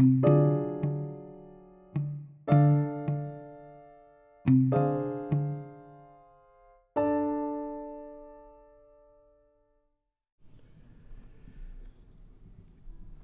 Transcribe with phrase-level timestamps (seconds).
[0.00, 0.06] En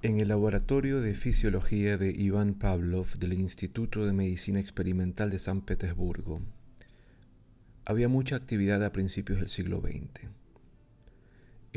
[0.03, 6.41] el laboratorio de fisiología de Iván Pavlov del Instituto de Medicina Experimental de San Petersburgo,
[7.85, 10.46] había mucha actividad a principios del siglo XX.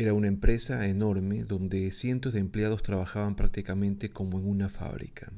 [0.01, 5.31] Era una empresa enorme donde cientos de empleados trabajaban prácticamente como en una fábrica.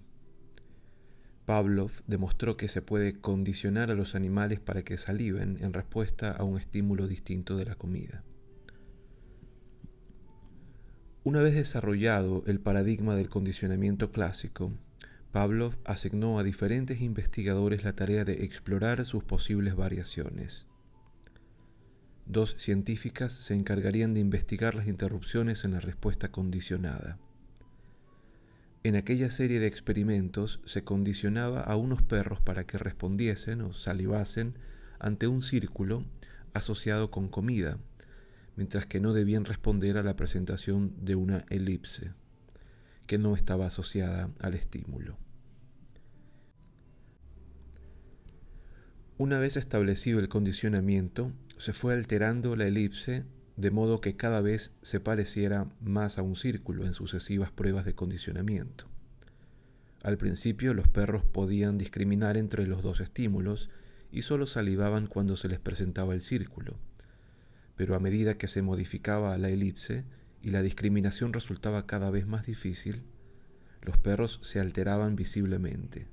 [1.46, 6.44] Pavlov demostró que se puede condicionar a los animales para que saliven en respuesta a
[6.44, 8.22] un estímulo distinto de la comida.
[11.24, 14.70] Una vez desarrollado el paradigma del condicionamiento clásico,
[15.32, 20.68] Pavlov asignó a diferentes investigadores la tarea de explorar sus posibles variaciones.
[22.26, 27.18] Dos científicas se encargarían de investigar las interrupciones en la respuesta condicionada.
[28.84, 34.54] En aquella serie de experimentos se condicionaba a unos perros para que respondiesen o salivasen
[34.98, 36.04] ante un círculo
[36.52, 37.78] asociado con comida,
[38.56, 42.12] mientras que no debían responder a la presentación de una elipse,
[43.06, 45.16] que no estaba asociada al estímulo.
[49.18, 51.30] Una vez establecido el condicionamiento,
[51.62, 53.24] se fue alterando la elipse
[53.56, 57.94] de modo que cada vez se pareciera más a un círculo en sucesivas pruebas de
[57.94, 58.88] condicionamiento.
[60.02, 63.70] Al principio los perros podían discriminar entre los dos estímulos
[64.10, 66.80] y solo salivaban cuando se les presentaba el círculo,
[67.76, 70.02] pero a medida que se modificaba la elipse
[70.42, 73.04] y la discriminación resultaba cada vez más difícil,
[73.82, 76.08] los perros se alteraban visiblemente,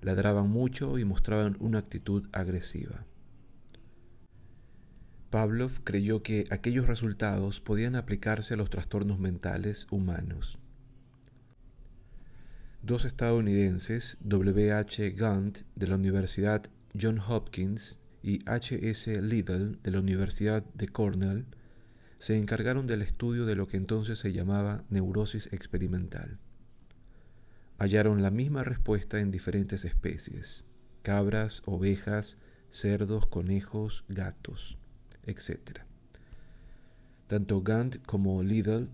[0.00, 3.06] ladraban mucho y mostraban una actitud agresiva.
[5.32, 10.58] Pavlov creyó que aquellos resultados podían aplicarse a los trastornos mentales humanos.
[12.82, 14.72] Dos estadounidenses, W.
[14.74, 15.10] H.
[15.12, 16.66] Gant de la Universidad
[17.00, 19.22] John Hopkins y H.S.
[19.22, 21.46] Liddell de la Universidad de Cornell
[22.18, 26.40] se encargaron del estudio de lo que entonces se llamaba neurosis experimental.
[27.78, 30.66] Hallaron la misma respuesta en diferentes especies,
[31.00, 32.36] cabras, ovejas,
[32.68, 34.76] cerdos, conejos, gatos,
[35.24, 35.80] etc.
[37.26, 38.88] Tanto Gant como Liddell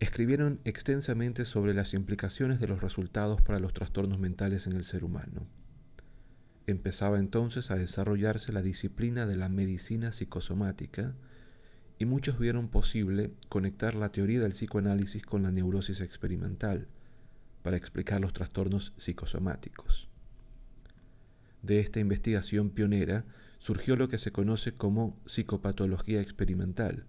[0.00, 5.04] escribieron extensamente sobre las implicaciones de los resultados para los trastornos mentales en el ser
[5.04, 5.46] humano.
[6.66, 11.14] Empezaba entonces a desarrollarse la disciplina de la medicina psicosomática
[11.98, 16.88] y muchos vieron posible conectar la teoría del psicoanálisis con la neurosis experimental
[17.62, 20.08] para explicar los trastornos psicosomáticos.
[21.62, 23.24] De esta investigación pionera
[23.64, 27.06] surgió lo que se conoce como psicopatología experimental.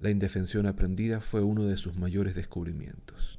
[0.00, 3.38] La indefensión aprendida fue uno de sus mayores descubrimientos.